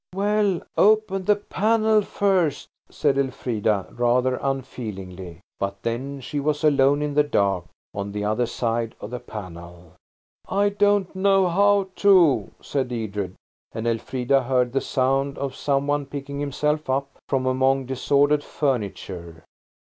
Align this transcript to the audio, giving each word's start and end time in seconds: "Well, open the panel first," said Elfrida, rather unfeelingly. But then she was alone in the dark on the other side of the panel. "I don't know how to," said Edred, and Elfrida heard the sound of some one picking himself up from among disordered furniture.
"Well, 0.15 0.61
open 0.79 1.25
the 1.25 1.35
panel 1.35 2.01
first," 2.01 2.69
said 2.89 3.19
Elfrida, 3.19 3.85
rather 3.91 4.39
unfeelingly. 4.41 5.41
But 5.59 5.83
then 5.83 6.21
she 6.21 6.39
was 6.39 6.63
alone 6.63 7.03
in 7.03 7.13
the 7.13 7.21
dark 7.21 7.65
on 7.93 8.11
the 8.11 8.25
other 8.25 8.47
side 8.47 8.95
of 8.99 9.11
the 9.11 9.19
panel. 9.19 9.93
"I 10.49 10.69
don't 10.69 11.15
know 11.15 11.47
how 11.49 11.89
to," 11.97 12.49
said 12.63 12.91
Edred, 12.91 13.35
and 13.73 13.85
Elfrida 13.85 14.41
heard 14.41 14.73
the 14.73 14.81
sound 14.81 15.37
of 15.37 15.53
some 15.53 15.85
one 15.85 16.07
picking 16.07 16.39
himself 16.39 16.89
up 16.89 17.15
from 17.29 17.45
among 17.45 17.85
disordered 17.85 18.43
furniture. 18.43 19.43